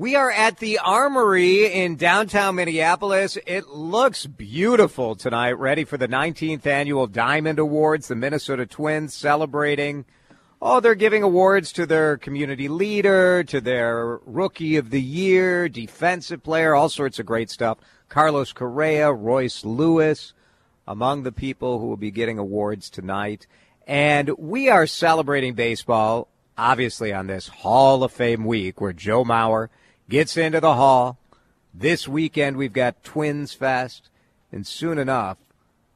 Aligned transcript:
We 0.00 0.16
are 0.16 0.30
at 0.30 0.60
the 0.60 0.78
Armory 0.78 1.70
in 1.70 1.96
downtown 1.96 2.54
Minneapolis. 2.54 3.36
It 3.46 3.68
looks 3.68 4.24
beautiful 4.24 5.14
tonight, 5.14 5.58
ready 5.58 5.84
for 5.84 5.98
the 5.98 6.08
19th 6.08 6.64
annual 6.64 7.06
Diamond 7.06 7.58
Awards. 7.58 8.08
The 8.08 8.14
Minnesota 8.14 8.64
Twins 8.64 9.12
celebrating. 9.12 10.06
Oh, 10.62 10.80
they're 10.80 10.94
giving 10.94 11.22
awards 11.22 11.70
to 11.72 11.84
their 11.84 12.16
community 12.16 12.66
leader, 12.66 13.44
to 13.44 13.60
their 13.60 14.20
rookie 14.24 14.78
of 14.78 14.88
the 14.88 15.02
year, 15.02 15.68
defensive 15.68 16.42
player, 16.42 16.74
all 16.74 16.88
sorts 16.88 17.18
of 17.18 17.26
great 17.26 17.50
stuff. 17.50 17.76
Carlos 18.08 18.54
Correa, 18.54 19.12
Royce 19.12 19.66
Lewis, 19.66 20.32
among 20.88 21.24
the 21.24 21.32
people 21.32 21.78
who 21.78 21.88
will 21.88 21.98
be 21.98 22.10
getting 22.10 22.38
awards 22.38 22.88
tonight. 22.88 23.46
And 23.86 24.30
we 24.38 24.70
are 24.70 24.86
celebrating 24.86 25.52
baseball, 25.52 26.28
obviously, 26.56 27.12
on 27.12 27.26
this 27.26 27.48
Hall 27.48 28.02
of 28.02 28.12
Fame 28.12 28.46
week 28.46 28.80
where 28.80 28.94
Joe 28.94 29.24
Mauer 29.24 29.68
gets 30.10 30.36
into 30.36 30.60
the 30.60 30.74
hall. 30.74 31.16
This 31.72 32.06
weekend 32.06 32.56
we've 32.56 32.72
got 32.72 33.02
Twins 33.02 33.54
Fest, 33.54 34.10
and 34.52 34.66
soon 34.66 34.98
enough, 34.98 35.38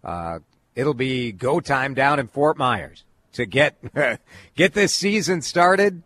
uh, 0.03 0.39
it'll 0.75 0.95
be 0.95 1.33
go 1.33 1.61
time 1.61 1.93
down 1.93 2.19
in 2.19 2.29
Fort 2.29 2.57
Myers 2.57 3.05
to 3.33 3.45
get 3.45 3.77
get 4.55 4.73
this 4.73 4.95
season 4.95 5.43
started. 5.43 6.03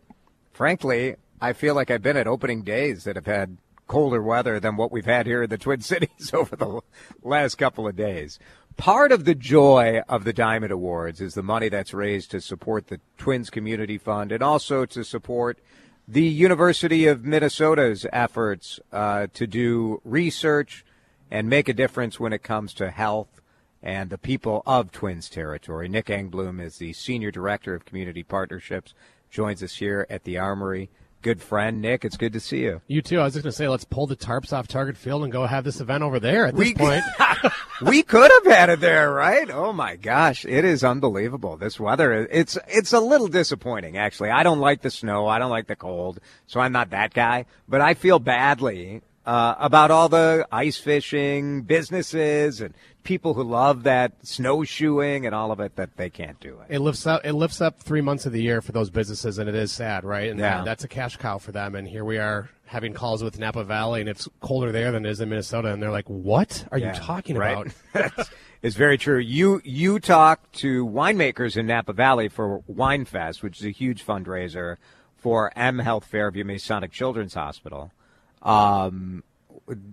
Frankly, 0.53 1.17
I 1.41 1.53
feel 1.53 1.75
like 1.75 1.91
I've 1.91 2.03
been 2.03 2.17
at 2.17 2.27
opening 2.27 2.62
days 2.62 3.05
that 3.05 3.15
have 3.15 3.27
had 3.27 3.59
colder 3.87 4.23
weather 4.23 4.59
than 4.59 4.77
what 4.77 4.91
we've 4.91 5.05
had 5.05 5.27
here 5.27 5.43
in 5.43 5.51
the 5.51 5.59
Twin 5.59 5.81
Cities 5.83 6.33
over 6.33 6.56
the 6.56 6.81
last 7.23 7.56
couple 7.56 7.87
of 7.87 7.95
days. 7.95 8.39
Part 8.77 9.12
of 9.12 9.25
the 9.25 9.34
joy 9.34 10.03
of 10.09 10.25
the 10.25 10.33
Diamond 10.33 10.73
Awards 10.73 11.20
is 11.20 11.34
the 11.34 11.43
money 11.43 11.69
that's 11.69 11.93
raised 11.93 12.31
to 12.31 12.41
support 12.41 12.87
the 12.87 13.01
Twins 13.19 13.51
Community 13.51 13.98
Fund 13.98 14.31
and 14.31 14.43
also 14.43 14.87
to 14.87 15.05
support 15.05 15.59
the 16.11 16.25
University 16.25 17.07
of 17.07 17.23
Minnesota's 17.23 18.07
efforts 18.15 18.80
uh, 18.91 19.27
to 19.35 19.47
do 19.47 20.01
research 20.05 20.83
and 21.31 21.51
make 21.51 21.69
a 21.69 21.75
difference 21.75 22.19
when 22.19 22.33
it 22.33 22.42
comes 22.42 22.73
to 22.73 22.91
health 22.91 23.42
and 23.83 24.09
the 24.09 24.17
people 24.17 24.62
of 24.67 24.91
Twins 24.91 25.29
territory. 25.29 25.86
Nick 25.86 26.06
Engblom 26.06 26.62
is 26.62 26.79
the 26.79 26.95
Senior 26.95 27.31
Director 27.31 27.75
of 27.75 27.84
Community 27.84 28.23
Partnerships, 28.23 28.95
joins 29.31 29.62
us 29.62 29.77
here 29.77 30.06
at 30.09 30.25
the 30.25 30.39
Armory 30.39 30.89
good 31.22 31.42
friend, 31.42 31.80
Nick. 31.80 32.05
It's 32.05 32.16
good 32.16 32.33
to 32.33 32.41
see 32.41 32.61
you. 32.61 32.80
You 32.86 33.02
too. 33.02 33.20
I 33.20 33.24
was 33.24 33.34
just 33.34 33.42
going 33.42 33.52
to 33.52 33.56
say, 33.56 33.69
let's 33.69 33.84
pull 33.84 34.06
the 34.06 34.16
tarps 34.16 34.52
off 34.52 34.69
Target 34.69 34.97
Field 34.97 35.24
and 35.24 35.33
go 35.33 35.47
have 35.47 35.64
this 35.64 35.80
event 35.80 36.02
over 36.02 36.20
there 36.20 36.47
at 36.47 36.55
this 36.55 36.69
we, 36.69 36.74
point. 36.74 37.05
we 37.83 38.02
could 38.02 38.30
have 38.30 38.52
had 38.52 38.70
it 38.70 38.80
there, 38.80 39.11
right? 39.11 39.50
Oh 39.50 39.72
my 39.72 39.96
gosh, 39.96 40.44
it 40.44 40.64
is 40.64 40.84
unbelievable. 40.84 41.56
This 41.56 41.78
weather, 41.78 42.27
it's 42.30 42.58
it's 42.69 42.92
a 42.92 43.00
little 43.00 43.28
disappointing 43.28 43.96
actually. 43.96 44.30
I 44.30 44.42
don't 44.42 44.61
like 44.61 44.83
the 44.83 44.91
snow. 44.91 45.27
I 45.27 45.39
don't 45.39 45.50
like 45.50 45.66
the 45.66 45.77
cold, 45.77 46.20
so 46.46 46.61
I'm 46.61 46.72
not 46.72 46.91
that 46.91 47.14
guy. 47.14 47.46
But 47.69 47.80
I 47.80 47.94
feel 47.94 48.19
badly 48.19 49.02
uh, 49.29 49.55
about 49.59 49.91
all 49.91 50.09
the 50.09 50.48
ice 50.51 50.79
fishing 50.79 51.61
businesses 51.61 52.62
and 52.62 52.73
people 53.03 53.35
who 53.35 53.43
love 53.43 53.83
that 53.83 54.12
snowshoeing 54.23 55.27
and 55.27 55.35
all 55.35 55.53
of 55.53 55.61
it 55.61 55.77
that 55.77 55.98
they 55.98 56.09
can't 56.09 56.41
do 56.41 56.59
it. 56.61 56.75
It 56.75 56.79
lifts 56.79 57.07
up. 57.07 57.20
It 57.27 57.35
lifts 57.35 57.61
up 57.61 57.79
three 57.79 58.01
months 58.01 58.25
of 58.25 58.33
the 58.33 58.43
year 58.43 58.62
for 58.62 58.73
those 58.73 58.89
businesses, 58.89 59.37
and 59.37 59.47
it 59.47 59.55
is 59.55 59.70
sad, 59.70 60.03
right? 60.03 60.31
And 60.31 60.41
yeah. 60.41 60.65
that's 60.65 60.83
a 60.83 60.89
cash 60.89 61.19
cow 61.19 61.37
for 61.37 61.53
them. 61.53 61.75
And 61.75 61.87
here 61.87 62.07
we 62.07 62.17
are 62.17 62.48
having 62.65 62.95
calls 62.95 63.23
with 63.23 63.39
Napa 63.39 63.65
Valley, 63.65 64.01
and 64.01 64.09
it's 64.09 64.27
colder 64.41 64.73
there 64.73 64.93
than 64.93 65.05
it 65.05 65.11
is 65.11 65.20
in 65.20 65.29
Minnesota, 65.29 65.75
and 65.75 65.83
they're 65.83 65.91
like, 65.91 66.09
"What 66.09 66.65
are 66.73 66.79
yeah, 66.79 66.95
you 66.95 66.98
talking 66.98 67.37
right. 67.37 67.70
about?" 67.92 68.31
it's 68.63 68.77
very 68.77 68.97
true. 68.97 69.19
You 69.19 69.61
you 69.63 70.01
talk 70.01 70.51
to 70.53 70.87
winemakers 70.87 71.59
in 71.59 71.67
Napa 71.67 71.92
Valley 71.92 72.29
for 72.29 72.63
Wine 72.67 73.05
Fest, 73.05 73.42
which 73.42 73.61
is 73.61 73.67
a 73.67 73.70
huge 73.73 74.07
fundraiser 74.07 74.79
for 75.19 75.53
M 75.55 75.81
Health 75.81 76.07
Fairview 76.07 76.45
Masonic 76.45 76.92
Children's 76.92 77.35
Hospital. 77.35 77.92
Um, 78.42 79.22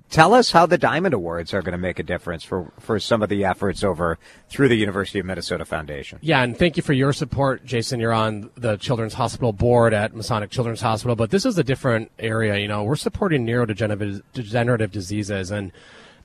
tell 0.10 0.34
us 0.34 0.52
how 0.52 0.66
the 0.66 0.78
Diamond 0.78 1.14
Awards 1.14 1.54
are 1.54 1.62
going 1.62 1.74
to 1.74 1.78
make 1.78 2.00
a 2.00 2.04
difference 2.04 2.44
for, 2.44 2.72
for 2.80 3.00
some 3.00 3.22
of 3.22 3.30
the 3.30 3.44
efforts 3.46 3.84
over 3.84 4.18
through 4.50 4.70
the 4.70 4.76
University 4.76 5.20
of 5.20 5.26
Minnesota 5.26 5.66
Foundation. 5.66 6.20
Yeah, 6.22 6.42
and 6.44 6.58
thank 6.58 6.78
you 6.78 6.84
for 6.84 6.94
your 6.94 7.14
support, 7.14 7.66
Jason. 7.66 8.00
You're 8.00 8.14
on 8.14 8.50
the 8.56 8.78
Children's 8.78 9.14
Hospital 9.14 9.54
board 9.54 9.94
at 9.94 10.16
Masonic 10.16 10.50
Children's 10.50 10.82
Hospital, 10.82 11.16
but 11.16 11.32
this 11.32 11.46
is 11.46 11.58
a 11.58 11.64
different 11.64 12.12
area. 12.20 12.58
You 12.58 12.68
know, 12.68 12.84
we're 12.84 12.96
supporting 12.96 13.46
neurodegenerative 13.46 14.92
diseases 14.92 15.52
and 15.52 15.72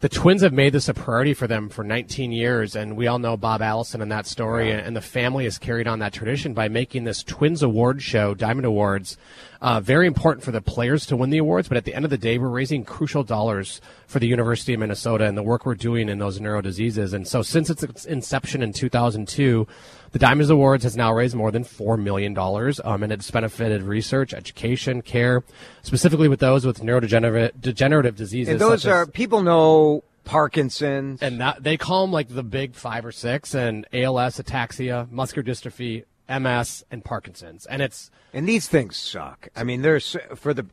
the 0.00 0.08
Twins 0.08 0.40
have 0.40 0.54
made 0.54 0.72
this 0.72 0.88
a 0.88 0.94
priority 0.94 1.34
for 1.34 1.46
them 1.46 1.68
for 1.68 1.84
19 1.84 2.32
years, 2.32 2.74
and 2.74 2.96
we 2.96 3.06
all 3.06 3.18
know 3.18 3.36
Bob 3.36 3.60
Allison 3.60 4.00
and 4.00 4.10
that 4.10 4.26
story, 4.26 4.72
and 4.72 4.96
the 4.96 5.02
family 5.02 5.44
has 5.44 5.58
carried 5.58 5.86
on 5.86 5.98
that 5.98 6.14
tradition 6.14 6.54
by 6.54 6.68
making 6.68 7.04
this 7.04 7.22
Twins 7.22 7.62
Award 7.62 8.00
show, 8.00 8.32
Diamond 8.32 8.64
Awards, 8.64 9.18
uh, 9.60 9.78
very 9.78 10.06
important 10.06 10.42
for 10.42 10.52
the 10.52 10.62
players 10.62 11.04
to 11.04 11.18
win 11.18 11.28
the 11.28 11.36
awards. 11.36 11.68
But 11.68 11.76
at 11.76 11.84
the 11.84 11.94
end 11.94 12.06
of 12.06 12.10
the 12.10 12.16
day, 12.16 12.38
we're 12.38 12.48
raising 12.48 12.82
crucial 12.82 13.22
dollars 13.22 13.82
for 14.06 14.20
the 14.20 14.26
University 14.26 14.72
of 14.72 14.80
Minnesota 14.80 15.26
and 15.26 15.36
the 15.36 15.42
work 15.42 15.66
we're 15.66 15.74
doing 15.74 16.08
in 16.08 16.18
those 16.18 16.40
neuro 16.40 16.62
diseases. 16.62 17.12
And 17.12 17.28
so, 17.28 17.42
since 17.42 17.68
its 17.68 18.06
inception 18.06 18.62
in 18.62 18.72
2002. 18.72 19.66
The 20.12 20.18
Diamonds 20.18 20.50
Awards 20.50 20.82
has 20.82 20.96
now 20.96 21.12
raised 21.12 21.36
more 21.36 21.52
than 21.52 21.64
$4 21.64 22.00
million, 22.00 22.36
um, 22.36 23.02
and 23.02 23.12
it's 23.12 23.30
benefited 23.30 23.82
research, 23.82 24.34
education, 24.34 25.02
care, 25.02 25.44
specifically 25.82 26.26
with 26.26 26.40
those 26.40 26.66
with 26.66 26.80
neurodegenerative 26.80 27.60
degenerative 27.60 28.16
diseases. 28.16 28.52
And 28.52 28.60
those 28.60 28.86
are, 28.86 29.02
as, 29.02 29.10
people 29.10 29.42
know 29.42 30.02
Parkinson's. 30.24 31.22
And 31.22 31.40
that, 31.40 31.62
they 31.62 31.76
call 31.76 32.02
them 32.02 32.12
like 32.12 32.28
the 32.28 32.42
big 32.42 32.74
five 32.74 33.06
or 33.06 33.12
six, 33.12 33.54
and 33.54 33.86
ALS, 33.92 34.40
ataxia, 34.40 35.08
muscular 35.12 35.46
dystrophy, 35.48 36.04
MS, 36.28 36.84
and 36.90 37.04
Parkinson's. 37.04 37.66
And 37.66 37.80
it's. 37.80 38.10
And 38.32 38.48
these 38.48 38.66
things 38.66 38.96
suck. 38.96 39.48
I 39.54 39.62
mean, 39.62 39.82
there's, 39.82 40.16
for 40.34 40.54
the, 40.54 40.66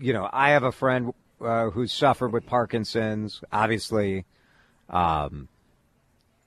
you 0.00 0.12
know, 0.12 0.28
I 0.32 0.50
have 0.50 0.64
a 0.64 0.72
friend 0.72 1.12
uh, 1.40 1.70
who's 1.70 1.92
suffered 1.92 2.32
with 2.32 2.46
Parkinson's. 2.46 3.42
Obviously, 3.52 4.24
um, 4.88 5.48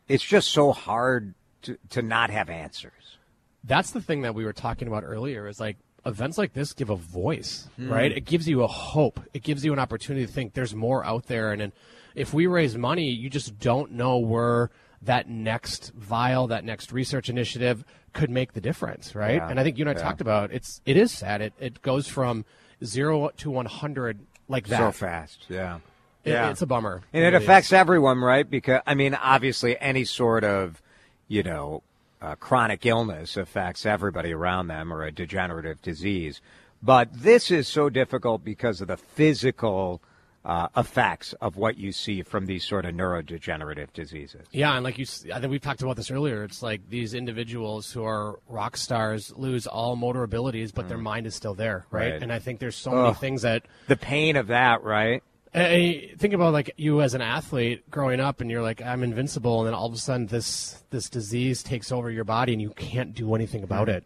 it's 0.07 0.23
just 0.23 0.51
so 0.51 0.73
hard 0.73 1.33
to, 1.63 1.77
to 1.89 2.01
not 2.01 2.29
have 2.29 2.49
answers. 2.49 3.17
That's 3.63 3.91
the 3.91 4.01
thing 4.01 4.21
that 4.21 4.35
we 4.35 4.45
were 4.45 4.53
talking 4.53 4.87
about 4.87 5.03
earlier 5.03 5.47
is 5.47 5.59
like 5.59 5.77
events 6.05 6.37
like 6.37 6.53
this 6.53 6.73
give 6.73 6.89
a 6.89 6.95
voice, 6.95 7.69
mm. 7.79 7.89
right? 7.89 8.11
It 8.11 8.25
gives 8.25 8.47
you 8.47 8.63
a 8.63 8.67
hope. 8.67 9.19
It 9.33 9.43
gives 9.43 9.63
you 9.63 9.73
an 9.73 9.79
opportunity 9.79 10.25
to 10.25 10.31
think 10.31 10.53
there's 10.53 10.75
more 10.75 11.05
out 11.05 11.27
there. 11.27 11.51
And, 11.51 11.61
and 11.61 11.73
if 12.13 12.33
we 12.33 12.45
raise 12.45 12.77
money, 12.77 13.09
you 13.09 13.29
just 13.29 13.57
don't 13.59 13.93
know 13.93 14.17
where 14.17 14.69
that 15.01 15.29
next 15.29 15.91
vial, 15.95 16.47
that 16.47 16.63
next 16.63 16.91
research 16.91 17.29
initiative 17.29 17.83
could 18.13 18.29
make 18.29 18.53
the 18.53 18.61
difference, 18.61 19.15
right? 19.15 19.35
Yeah. 19.35 19.49
And 19.49 19.59
I 19.59 19.63
think 19.63 19.77
you 19.77 19.83
and 19.83 19.89
I 19.89 19.99
yeah. 19.99 20.05
talked 20.05 20.21
about 20.21 20.51
it's 20.51 20.81
it 20.85 20.97
is 20.97 21.11
sad. 21.11 21.41
It 21.41 21.53
it 21.59 21.81
goes 21.81 22.07
from 22.07 22.45
zero 22.83 23.29
to 23.37 23.49
one 23.49 23.65
hundred 23.65 24.19
like 24.47 24.67
that 24.67 24.79
so 24.79 24.91
fast. 24.91 25.45
Yeah. 25.49 25.79
It, 26.25 26.31
yeah, 26.31 26.51
it's 26.51 26.61
a 26.61 26.65
bummer, 26.65 27.01
and 27.11 27.25
it, 27.25 27.33
it 27.33 27.43
affects 27.43 27.67
is. 27.67 27.73
everyone, 27.73 28.19
right? 28.19 28.49
Because 28.49 28.79
I 28.87 28.95
mean, 28.95 29.13
obviously, 29.13 29.77
any 29.77 30.05
sort 30.05 30.45
of 30.45 30.81
you 31.27 31.43
know, 31.43 31.83
uh, 32.21 32.35
chronic 32.35 32.85
illness 32.85 33.35
affects 33.37 33.85
everybody 33.85 34.31
around 34.31 34.67
them 34.67 34.93
or 34.93 35.03
a 35.03 35.11
degenerative 35.11 35.81
disease. 35.81 36.41
But 36.81 37.09
this 37.13 37.51
is 37.51 37.67
so 37.67 37.89
difficult 37.89 38.43
because 38.43 38.81
of 38.81 38.87
the 38.87 38.97
physical 38.97 40.01
uh, 40.45 40.67
effects 40.75 41.33
of 41.33 41.55
what 41.55 41.77
you 41.77 41.91
see 41.91 42.21
from 42.21 42.45
these 42.45 42.65
sort 42.65 42.85
of 42.85 42.93
neurodegenerative 42.93 43.93
diseases. 43.93 44.45
Yeah, 44.51 44.75
and 44.75 44.83
like 44.83 44.97
you, 44.97 45.05
I 45.33 45.39
think 45.39 45.51
we've 45.51 45.61
talked 45.61 45.81
about 45.81 45.95
this 45.95 46.11
earlier. 46.11 46.43
It's 46.43 46.61
like 46.61 46.89
these 46.89 47.13
individuals 47.13 47.91
who 47.91 48.03
are 48.03 48.39
rock 48.49 48.75
stars 48.75 49.33
lose 49.37 49.67
all 49.67 49.95
motor 49.95 50.23
abilities, 50.23 50.71
but 50.71 50.85
mm. 50.85 50.89
their 50.89 50.97
mind 50.97 51.27
is 51.27 51.35
still 51.35 51.53
there, 51.53 51.85
right? 51.91 52.13
right? 52.13 52.21
And 52.21 52.31
I 52.31 52.39
think 52.39 52.59
there's 52.59 52.75
so 52.75 52.91
Ugh. 52.91 53.03
many 53.03 53.15
things 53.15 53.43
that 53.43 53.65
the 53.87 53.95
pain 53.95 54.35
of 54.35 54.47
that, 54.47 54.83
right? 54.83 55.23
I 55.55 56.11
think 56.17 56.33
about 56.33 56.53
like 56.53 56.73
you 56.77 57.01
as 57.01 57.13
an 57.13 57.21
athlete 57.21 57.89
growing 57.89 58.19
up, 58.19 58.41
and 58.41 58.49
you're 58.49 58.61
like, 58.61 58.81
I'm 58.81 59.03
invincible, 59.03 59.59
and 59.59 59.67
then 59.67 59.73
all 59.73 59.87
of 59.87 59.93
a 59.93 59.97
sudden 59.97 60.27
this 60.27 60.83
this 60.89 61.09
disease 61.09 61.61
takes 61.61 61.91
over 61.91 62.09
your 62.09 62.23
body, 62.23 62.53
and 62.53 62.61
you 62.61 62.71
can't 62.71 63.13
do 63.13 63.35
anything 63.35 63.63
about 63.63 63.87
mm-hmm. 63.87 63.97
it. 63.97 64.05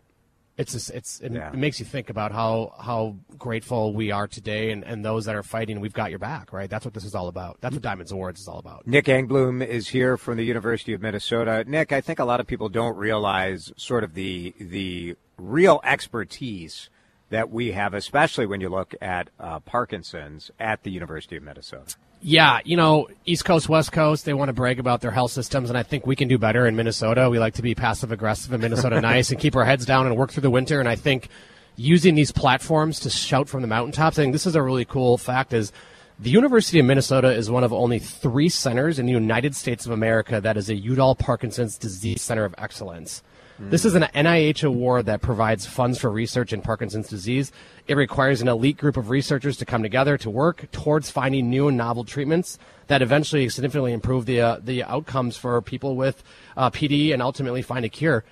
It's 0.58 0.72
just, 0.74 0.90
it's 0.90 1.20
it, 1.20 1.32
yeah. 1.32 1.50
it, 1.50 1.56
makes 1.56 1.80
you 1.80 1.86
think 1.86 2.10
about 2.10 2.32
how 2.32 2.74
how 2.80 3.16
grateful 3.38 3.94
we 3.94 4.12
are 4.12 4.28
today, 4.28 4.72
and, 4.72 4.84
and 4.84 5.06
those 5.06 5.26
that 5.26 5.36
are 5.36 5.44
fighting. 5.44 5.80
We've 5.80 5.94
got 5.94 6.10
your 6.10 6.20
back, 6.20 6.52
right? 6.52 6.70
That's 6.70 6.84
what 6.84 6.96
this 6.96 7.06
is 7.06 7.16
all 7.16 7.28
about. 7.28 7.58
That's 7.62 7.76
what 7.76 7.84
Diamonds 7.84 8.12
Awards 8.12 8.42
is 8.42 8.48
all 8.48 8.58
about. 8.58 8.88
Nick 8.88 9.06
Engblom 9.06 9.66
is 9.66 9.88
here 9.88 10.18
from 10.18 10.38
the 10.38 10.44
University 10.44 10.94
of 10.94 11.02
Minnesota. 11.02 11.64
Nick, 11.68 11.94
I 11.94 12.02
think 12.02 12.20
a 12.20 12.26
lot 12.26 12.40
of 12.40 12.48
people 12.48 12.70
don't 12.70 12.98
realize 12.98 13.72
sort 13.78 14.04
of 14.04 14.16
the 14.16 14.54
the 14.60 15.16
real 15.38 15.80
expertise 15.84 16.90
that 17.30 17.52
we 17.52 17.72
have, 17.72 17.94
especially 17.94 18.46
when 18.46 18.62
you 18.62 18.70
look 18.70 18.96
at 19.02 19.30
uh, 19.40 19.60
Parkinson's 19.60 20.52
at 20.60 20.84
the 20.84 20.92
University 20.92 21.36
of 21.36 21.44
Minnesota. 21.44 21.96
Yeah, 22.22 22.60
you 22.66 22.78
know, 22.78 23.10
East 23.26 23.46
Coast, 23.46 23.70
West 23.70 23.92
Coast, 23.92 24.26
they 24.26 24.34
want 24.34 24.50
to 24.50 24.54
brag 24.54 24.80
about 24.80 25.02
their 25.02 25.12
health 25.12 25.32
systems, 25.32 25.70
and 25.70 25.78
I 25.78 25.84
think 25.84 26.08
we 26.08 26.16
can 26.16 26.28
do 26.28 26.38
better 26.38 26.66
in 26.66 26.76
Minnesota. 26.76 27.30
We 27.30 27.38
like 27.38 27.54
to 27.56 27.62
be 27.62 27.76
passive 27.76 28.12
aggressive 28.12 28.52
in 28.54 28.62
Minnesota 28.62 29.00
nice 29.02 29.30
and 29.30 29.40
keep 29.40 29.56
our 29.56 29.66
heads 29.66 29.86
down 29.86 30.08
and 30.08 30.18
work 30.18 30.32
through 30.32 30.42
the 30.42 30.50
winter. 30.50 30.80
And 30.80 30.90
I 30.90 30.96
think 30.96 31.30
using 31.76 32.16
these 32.16 32.32
platforms 32.32 33.00
to 33.02 33.10
shout 33.10 33.48
from 33.48 33.62
the 33.62 33.68
mountaintops, 33.68 34.18
I 34.18 34.24
think 34.24 34.34
this 34.34 34.48
is 34.48 34.56
a 34.56 34.64
really 34.64 34.86
cool 34.86 35.18
fact 35.18 35.54
is 35.54 35.72
the 36.20 36.32
University 36.32 36.80
of 36.80 36.86
Minnesota 36.88 37.32
is 37.32 37.52
one 37.52 37.64
of 37.64 37.72
only 37.72 38.00
three 38.00 38.50
centers 38.50 38.98
in 38.98 39.06
the 39.06 39.12
United 39.12 39.56
States 39.56 39.86
of 39.86 39.92
America 39.92 40.42
that 40.42 40.58
is 40.58 40.70
a 40.70 40.76
Udall 40.76 41.14
Parkinson's 41.14 41.78
Disease 41.78 42.24
Center 42.24 42.46
of 42.46 42.56
Excellence. 42.58 43.22
This 43.60 43.86
is 43.86 43.96
an 43.96 44.04
NIH 44.04 44.64
award 44.64 45.08
that 45.08 45.22
provides 45.22 45.66
funds 45.66 45.98
for 45.98 46.12
research 46.12 46.54
in 46.54 46.62
Parkinson's 46.62 47.10
disease. 47.10 47.52
It 47.88 47.96
requires 47.96 48.42
an 48.42 48.48
elite 48.48 48.78
group 48.78 48.98
of 48.98 49.10
researchers 49.10 49.58
to 49.58 49.66
come 49.66 49.82
together 49.82 50.18
to 50.20 50.30
work 50.30 50.70
towards 50.72 51.10
finding 51.10 51.50
new 51.50 51.68
and 51.68 51.78
novel 51.78 52.04
treatments 52.04 52.60
that 52.88 53.02
eventually 53.02 53.50
significantly 53.50 53.94
improve 53.94 54.26
the 54.26 54.42
uh, 54.42 54.60
the 54.62 54.84
outcomes 54.84 55.38
for 55.38 55.62
people 55.62 55.96
with 55.96 56.24
uh, 56.56 56.70
PD 56.70 57.14
and 57.14 57.22
ultimately 57.22 57.62
find 57.62 57.84
a 57.84 57.90
cure. 57.90 58.24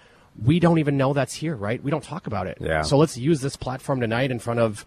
We 0.44 0.60
don't 0.60 0.80
even 0.80 0.98
know 0.98 1.14
that's 1.14 1.34
here, 1.34 1.56
right? 1.56 1.82
We 1.82 1.92
don't 1.92 2.04
talk 2.04 2.28
about 2.28 2.48
it. 2.48 2.58
Yeah. 2.60 2.82
So 2.82 2.98
let's 2.98 3.18
use 3.18 3.42
this 3.42 3.56
platform 3.56 4.02
tonight 4.02 4.32
in 4.32 4.40
front 4.40 4.60
of 4.60 4.86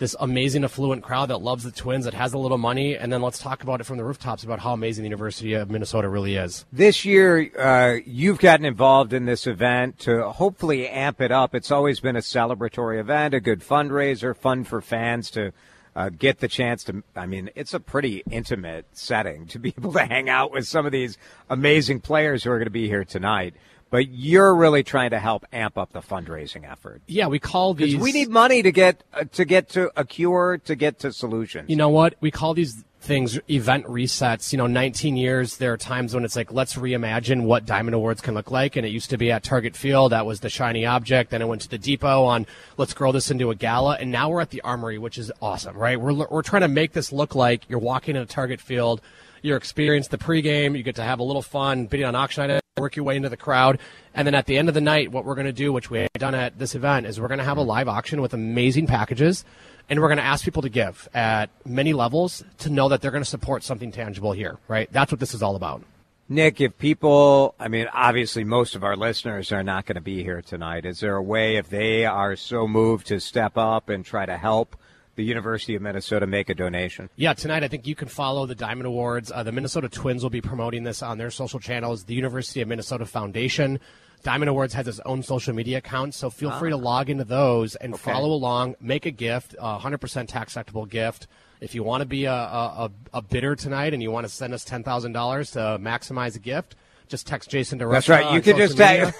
this 0.00 0.16
amazing 0.18 0.64
affluent 0.64 1.02
crowd 1.02 1.26
that 1.26 1.42
loves 1.42 1.62
the 1.62 1.70
Twins, 1.70 2.06
that 2.06 2.14
has 2.14 2.32
a 2.32 2.38
little 2.38 2.56
money, 2.56 2.96
and 2.96 3.12
then 3.12 3.20
let's 3.20 3.38
talk 3.38 3.62
about 3.62 3.82
it 3.82 3.84
from 3.84 3.98
the 3.98 4.04
rooftops 4.04 4.42
about 4.42 4.58
how 4.58 4.72
amazing 4.72 5.02
the 5.02 5.08
University 5.08 5.52
of 5.52 5.70
Minnesota 5.70 6.08
really 6.08 6.36
is. 6.36 6.64
This 6.72 7.04
year, 7.04 7.50
uh, 7.58 7.98
you've 8.06 8.38
gotten 8.38 8.64
involved 8.64 9.12
in 9.12 9.26
this 9.26 9.46
event 9.46 9.98
to 10.00 10.30
hopefully 10.30 10.88
amp 10.88 11.20
it 11.20 11.30
up. 11.30 11.54
It's 11.54 11.70
always 11.70 12.00
been 12.00 12.16
a 12.16 12.20
celebratory 12.20 12.98
event, 12.98 13.34
a 13.34 13.40
good 13.40 13.60
fundraiser, 13.60 14.34
fun 14.34 14.64
for 14.64 14.80
fans 14.80 15.30
to 15.32 15.52
uh, 15.94 16.08
get 16.08 16.38
the 16.38 16.48
chance 16.48 16.82
to. 16.84 17.02
I 17.14 17.26
mean, 17.26 17.50
it's 17.54 17.74
a 17.74 17.80
pretty 17.80 18.22
intimate 18.30 18.86
setting 18.92 19.46
to 19.48 19.58
be 19.58 19.74
able 19.76 19.92
to 19.92 20.06
hang 20.06 20.30
out 20.30 20.50
with 20.50 20.66
some 20.66 20.86
of 20.86 20.92
these 20.92 21.18
amazing 21.50 22.00
players 22.00 22.42
who 22.42 22.50
are 22.52 22.56
going 22.56 22.64
to 22.64 22.70
be 22.70 22.88
here 22.88 23.04
tonight. 23.04 23.54
But 23.90 24.08
you're 24.08 24.54
really 24.54 24.84
trying 24.84 25.10
to 25.10 25.18
help 25.18 25.44
amp 25.52 25.76
up 25.76 25.92
the 25.92 26.00
fundraising 26.00 26.70
effort. 26.70 27.02
Yeah, 27.06 27.26
we 27.26 27.38
call 27.38 27.74
these. 27.74 27.96
We 27.96 28.12
need 28.12 28.30
money 28.30 28.62
to 28.62 28.70
get 28.70 29.02
uh, 29.12 29.24
to 29.32 29.44
get 29.44 29.68
to 29.70 29.90
a 29.96 30.04
cure, 30.04 30.58
to 30.64 30.76
get 30.76 31.00
to 31.00 31.12
solutions. 31.12 31.68
You 31.68 31.76
know 31.76 31.88
what? 31.88 32.14
We 32.20 32.30
call 32.30 32.54
these 32.54 32.84
things 33.00 33.38
event 33.48 33.86
resets. 33.86 34.52
You 34.52 34.58
know, 34.58 34.66
19 34.66 35.16
years, 35.16 35.56
there 35.56 35.72
are 35.72 35.76
times 35.76 36.14
when 36.14 36.24
it's 36.24 36.36
like, 36.36 36.52
let's 36.52 36.74
reimagine 36.74 37.42
what 37.42 37.64
Diamond 37.64 37.94
Awards 37.94 38.20
can 38.20 38.34
look 38.34 38.50
like. 38.50 38.76
And 38.76 38.86
it 38.86 38.90
used 38.90 39.10
to 39.10 39.16
be 39.16 39.32
at 39.32 39.42
Target 39.42 39.74
Field. 39.74 40.12
That 40.12 40.26
was 40.26 40.40
the 40.40 40.50
shiny 40.50 40.86
object. 40.86 41.30
Then 41.30 41.42
it 41.42 41.48
went 41.48 41.62
to 41.62 41.68
the 41.68 41.78
depot 41.78 42.24
on, 42.24 42.46
let's 42.76 42.94
grow 42.94 43.10
this 43.12 43.30
into 43.30 43.50
a 43.50 43.54
gala. 43.54 43.96
And 43.98 44.12
now 44.12 44.28
we're 44.30 44.40
at 44.40 44.50
the 44.50 44.60
Armory, 44.62 44.98
which 44.98 45.18
is 45.18 45.32
awesome, 45.40 45.76
right? 45.76 46.00
We're, 46.00 46.12
we're 46.12 46.42
trying 46.42 46.62
to 46.62 46.68
make 46.68 46.92
this 46.92 47.12
look 47.12 47.34
like 47.34 47.68
you're 47.68 47.78
walking 47.78 48.16
in 48.16 48.22
a 48.22 48.26
Target 48.26 48.60
Field. 48.60 49.00
You 49.42 49.56
experience 49.56 50.08
the 50.08 50.18
pregame. 50.18 50.76
You 50.76 50.82
get 50.82 50.96
to 50.96 51.02
have 51.02 51.18
a 51.18 51.24
little 51.24 51.42
fun, 51.42 51.86
bidding 51.86 52.06
on 52.06 52.14
auction 52.14 52.44
items, 52.44 52.60
work 52.80 52.96
your 52.96 53.04
way 53.04 53.16
into 53.16 53.28
the 53.28 53.36
crowd. 53.36 53.78
And 54.14 54.26
then 54.26 54.34
at 54.34 54.46
the 54.46 54.58
end 54.58 54.68
of 54.68 54.74
the 54.74 54.80
night, 54.80 55.12
what 55.12 55.24
we're 55.24 55.34
going 55.34 55.46
to 55.46 55.52
do, 55.52 55.72
which 55.72 55.90
we 55.90 56.00
have 56.00 56.10
done 56.14 56.34
at 56.34 56.58
this 56.58 56.74
event, 56.74 57.06
is 57.06 57.20
we're 57.20 57.28
going 57.28 57.38
to 57.38 57.44
have 57.44 57.58
a 57.58 57.62
live 57.62 57.88
auction 57.88 58.20
with 58.20 58.34
amazing 58.34 58.86
packages 58.86 59.44
and 59.90 60.00
we're 60.00 60.08
going 60.08 60.18
to 60.18 60.24
ask 60.24 60.44
people 60.44 60.62
to 60.62 60.68
give 60.68 61.08
at 61.12 61.50
many 61.66 61.92
levels 61.92 62.44
to 62.58 62.70
know 62.70 62.88
that 62.88 63.02
they're 63.02 63.10
going 63.10 63.24
to 63.24 63.28
support 63.28 63.64
something 63.64 63.90
tangible 63.90 64.32
here, 64.32 64.58
right? 64.68 64.90
That's 64.92 65.10
what 65.10 65.18
this 65.18 65.34
is 65.34 65.42
all 65.42 65.56
about. 65.56 65.82
Nick, 66.28 66.60
if 66.60 66.78
people, 66.78 67.56
I 67.58 67.66
mean, 67.66 67.88
obviously 67.92 68.44
most 68.44 68.76
of 68.76 68.84
our 68.84 68.96
listeners 68.96 69.50
are 69.50 69.64
not 69.64 69.86
going 69.86 69.96
to 69.96 70.00
be 70.00 70.22
here 70.22 70.42
tonight. 70.42 70.86
Is 70.86 71.00
there 71.00 71.16
a 71.16 71.22
way, 71.22 71.56
if 71.56 71.68
they 71.68 72.06
are 72.06 72.36
so 72.36 72.68
moved, 72.68 73.08
to 73.08 73.18
step 73.18 73.58
up 73.58 73.88
and 73.88 74.04
try 74.04 74.26
to 74.26 74.36
help 74.36 74.76
the 75.20 75.26
University 75.26 75.74
of 75.74 75.82
Minnesota 75.82 76.26
make 76.26 76.48
a 76.48 76.54
donation? 76.54 77.10
Yeah, 77.16 77.34
tonight 77.34 77.62
I 77.62 77.68
think 77.68 77.86
you 77.86 77.94
can 77.94 78.08
follow 78.08 78.46
the 78.46 78.54
Diamond 78.54 78.86
Awards. 78.86 79.30
Uh, 79.30 79.42
the 79.42 79.52
Minnesota 79.52 79.88
Twins 79.88 80.22
will 80.22 80.30
be 80.30 80.40
promoting 80.40 80.82
this 80.84 81.02
on 81.02 81.18
their 81.18 81.30
social 81.30 81.60
channels. 81.60 82.04
The 82.04 82.14
University 82.14 82.62
of 82.62 82.68
Minnesota 82.68 83.04
Foundation. 83.04 83.78
Diamond 84.22 84.48
Awards 84.48 84.72
has 84.74 84.88
its 84.88 85.00
own 85.04 85.22
social 85.22 85.54
media 85.54 85.78
account, 85.78 86.14
so 86.14 86.28
feel 86.30 86.50
free 86.52 86.70
to 86.70 86.76
log 86.76 87.08
into 87.10 87.24
those 87.24 87.74
and 87.76 87.94
Okay. 87.94 88.02
follow 88.12 88.32
along. 88.32 88.76
Make 88.80 89.04
a 89.06 89.10
gift, 89.10 89.54
a 89.58 89.78
100% 89.78 90.28
tax 90.28 90.54
deductible 90.54 90.88
gift. 90.88 91.26
If 91.60 91.74
you 91.74 91.82
want 91.82 92.00
to 92.02 92.06
be 92.06 92.24
a, 92.24 92.32
a, 92.32 92.90
a 93.14 93.18
a 93.18 93.22
bidder 93.22 93.54
tonight 93.56 93.92
and 93.94 94.02
you 94.02 94.10
want 94.10 94.26
to 94.26 94.32
send 94.32 94.54
us 94.54 94.64
$10,000 94.64 95.52
to 95.52 95.58
maximize 95.82 96.34
a 96.36 96.38
gift, 96.38 96.76
just 97.08 97.26
text 97.26 97.50
Jason 97.50 97.78
to 97.80 97.86
That's 97.88 98.08
right. 98.08 98.32
You 98.34 98.40
can 98.40 98.56
just 98.56 98.76
tag, 98.78 99.12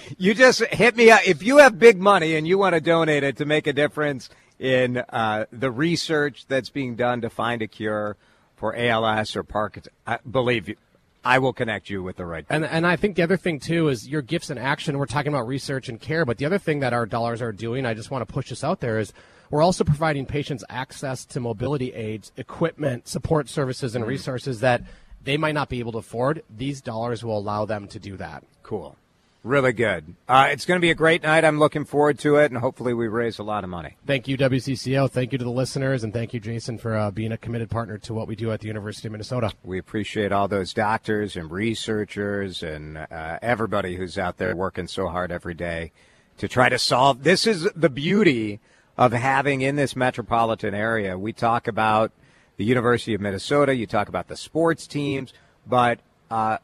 you 0.18 0.32
just 0.34 0.64
hit 0.66 0.96
me 0.96 1.10
up 1.10 1.20
if 1.26 1.42
you 1.42 1.58
have 1.58 1.78
big 1.78 2.00
money 2.00 2.34
and 2.36 2.46
you 2.48 2.56
want 2.58 2.74
to 2.74 2.80
donate 2.80 3.22
it 3.22 3.36
to 3.38 3.44
make 3.44 3.66
a 3.66 3.72
difference 3.72 4.30
in 4.64 4.96
uh, 4.96 5.44
the 5.52 5.70
research 5.70 6.46
that's 6.48 6.70
being 6.70 6.96
done 6.96 7.20
to 7.20 7.28
find 7.28 7.60
a 7.60 7.66
cure 7.66 8.16
for 8.56 8.74
ALS 8.74 9.36
or 9.36 9.42
Parkinson's. 9.42 9.94
I 10.06 10.18
believe 10.28 10.70
you, 10.70 10.76
I 11.22 11.38
will 11.38 11.52
connect 11.52 11.90
you 11.90 12.02
with 12.02 12.16
the 12.16 12.24
right. 12.24 12.46
And 12.48 12.64
and 12.64 12.86
I 12.86 12.96
think 12.96 13.16
the 13.16 13.22
other 13.22 13.36
thing 13.36 13.60
too 13.60 13.88
is 13.88 14.08
your 14.08 14.22
gifts 14.22 14.48
in 14.48 14.56
action. 14.56 14.96
We're 14.96 15.04
talking 15.04 15.34
about 15.34 15.46
research 15.46 15.90
and 15.90 16.00
care, 16.00 16.24
but 16.24 16.38
the 16.38 16.46
other 16.46 16.56
thing 16.56 16.80
that 16.80 16.94
our 16.94 17.04
dollars 17.04 17.42
are 17.42 17.52
doing, 17.52 17.84
I 17.84 17.92
just 17.92 18.10
want 18.10 18.26
to 18.26 18.32
push 18.32 18.48
this 18.48 18.64
out 18.64 18.80
there, 18.80 18.98
is 18.98 19.12
we're 19.50 19.62
also 19.62 19.84
providing 19.84 20.24
patients 20.24 20.64
access 20.70 21.26
to 21.26 21.40
mobility 21.40 21.92
aids, 21.92 22.32
equipment, 22.38 23.06
support 23.06 23.50
services, 23.50 23.94
and 23.94 24.06
resources 24.06 24.60
that 24.60 24.82
they 25.22 25.36
might 25.36 25.54
not 25.54 25.68
be 25.68 25.78
able 25.78 25.92
to 25.92 25.98
afford. 25.98 26.42
These 26.48 26.80
dollars 26.80 27.22
will 27.22 27.36
allow 27.36 27.66
them 27.66 27.86
to 27.88 27.98
do 27.98 28.16
that. 28.16 28.44
Cool. 28.62 28.96
Really 29.44 29.74
good. 29.74 30.14
Uh, 30.26 30.48
it's 30.50 30.64
going 30.64 30.80
to 30.80 30.80
be 30.80 30.90
a 30.90 30.94
great 30.94 31.22
night. 31.22 31.44
I'm 31.44 31.58
looking 31.58 31.84
forward 31.84 32.18
to 32.20 32.36
it, 32.36 32.50
and 32.50 32.58
hopefully 32.58 32.94
we 32.94 33.08
raise 33.08 33.38
a 33.38 33.42
lot 33.42 33.62
of 33.62 33.68
money. 33.68 33.98
Thank 34.06 34.26
you, 34.26 34.38
WCCO. 34.38 35.10
Thank 35.10 35.32
you 35.32 35.38
to 35.38 35.44
the 35.44 35.50
listeners, 35.50 36.02
and 36.02 36.14
thank 36.14 36.32
you, 36.32 36.40
Jason, 36.40 36.78
for 36.78 36.96
uh, 36.96 37.10
being 37.10 37.30
a 37.30 37.36
committed 37.36 37.68
partner 37.68 37.98
to 37.98 38.14
what 38.14 38.26
we 38.26 38.36
do 38.36 38.52
at 38.52 38.60
the 38.60 38.68
University 38.68 39.06
of 39.06 39.12
Minnesota. 39.12 39.52
We 39.62 39.78
appreciate 39.78 40.32
all 40.32 40.48
those 40.48 40.72
doctors 40.72 41.36
and 41.36 41.50
researchers 41.50 42.62
and 42.62 42.96
uh, 42.96 43.38
everybody 43.42 43.96
who's 43.96 44.16
out 44.16 44.38
there 44.38 44.56
working 44.56 44.88
so 44.88 45.08
hard 45.08 45.30
every 45.30 45.54
day 45.54 45.92
to 46.38 46.48
try 46.48 46.70
to 46.70 46.78
solve. 46.78 47.22
This 47.22 47.46
is 47.46 47.68
the 47.76 47.90
beauty 47.90 48.60
of 48.96 49.12
having 49.12 49.60
in 49.60 49.76
this 49.76 49.94
metropolitan 49.94 50.72
area. 50.72 51.18
We 51.18 51.34
talk 51.34 51.68
about 51.68 52.12
the 52.56 52.64
University 52.64 53.12
of 53.12 53.20
Minnesota, 53.20 53.74
you 53.74 53.86
talk 53.86 54.08
about 54.08 54.28
the 54.28 54.38
sports 54.38 54.86
teams, 54.86 55.34
but 55.66 55.98
uh, 56.30 56.56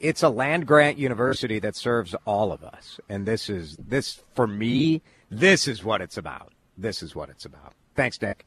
it's 0.00 0.22
a 0.22 0.28
land 0.28 0.66
grant 0.66 0.98
university 0.98 1.58
that 1.60 1.76
serves 1.76 2.14
all 2.24 2.52
of 2.52 2.64
us. 2.64 2.98
And 3.08 3.26
this 3.26 3.48
is, 3.48 3.76
this, 3.76 4.22
for 4.34 4.46
me, 4.46 5.02
this 5.30 5.68
is 5.68 5.84
what 5.84 6.00
it's 6.00 6.16
about. 6.16 6.52
This 6.76 7.02
is 7.02 7.14
what 7.14 7.28
it's 7.28 7.44
about. 7.44 7.74
Thanks, 7.94 8.20
Nick. 8.20 8.46